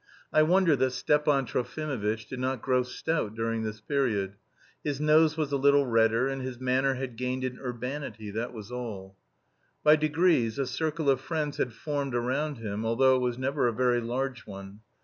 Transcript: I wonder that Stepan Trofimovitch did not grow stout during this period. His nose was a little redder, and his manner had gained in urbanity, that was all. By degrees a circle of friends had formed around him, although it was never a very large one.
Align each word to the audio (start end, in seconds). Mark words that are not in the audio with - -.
I 0.33 0.41
wonder 0.41 0.75
that 0.77 0.93
Stepan 0.93 1.45
Trofimovitch 1.45 2.27
did 2.27 2.39
not 2.39 2.59
grow 2.63 2.81
stout 2.81 3.35
during 3.35 3.61
this 3.61 3.81
period. 3.81 4.35
His 4.83 4.99
nose 4.99 5.37
was 5.37 5.51
a 5.51 5.57
little 5.57 5.85
redder, 5.85 6.27
and 6.27 6.41
his 6.41 6.59
manner 6.59 6.95
had 6.95 7.15
gained 7.15 7.43
in 7.43 7.59
urbanity, 7.59 8.31
that 8.31 8.51
was 8.51 8.71
all. 8.71 9.15
By 9.83 9.95
degrees 9.95 10.57
a 10.57 10.65
circle 10.65 11.07
of 11.07 11.21
friends 11.21 11.57
had 11.57 11.71
formed 11.71 12.15
around 12.15 12.57
him, 12.57 12.83
although 12.83 13.17
it 13.17 13.21
was 13.21 13.37
never 13.37 13.67
a 13.67 13.73
very 13.73 14.01
large 14.01 14.47
one. 14.47 14.79